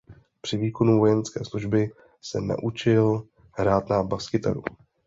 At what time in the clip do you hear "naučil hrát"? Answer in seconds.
2.41-3.89